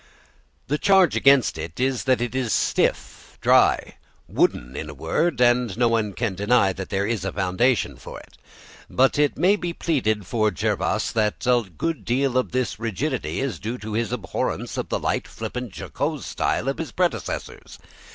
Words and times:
The 0.65 0.79
charge 0.79 1.15
against 1.15 1.59
it 1.59 1.79
is 1.79 2.05
that 2.05 2.21
it 2.21 2.33
is 2.33 2.51
stiff, 2.53 3.37
dry 3.39 3.97
"wooden" 4.27 4.75
in 4.75 4.89
a 4.89 4.95
word, 4.95 5.39
and 5.39 5.77
no 5.77 5.89
one 5.89 6.13
can 6.13 6.33
deny 6.33 6.73
that 6.73 6.89
there 6.89 7.05
is 7.05 7.23
a 7.23 7.31
foundation 7.31 7.97
for 7.97 8.19
it. 8.19 8.35
But 8.89 9.19
it 9.19 9.37
may 9.37 9.55
be 9.57 9.73
pleaded 9.73 10.25
for 10.25 10.49
Jervas 10.49 11.11
that 11.11 11.45
a 11.45 11.69
good 11.77 12.03
deal 12.03 12.35
of 12.35 12.51
this 12.51 12.79
rigidity 12.79 13.41
is 13.41 13.59
due 13.59 13.77
to 13.77 13.93
his 13.93 14.11
abhorrence 14.11 14.75
of 14.75 14.89
the 14.89 14.97
light, 14.97 15.27
flippant, 15.27 15.71
jocose 15.77 16.25
style 16.25 16.67
of 16.67 16.79
his 16.79 16.91
predecessors. 16.91 17.77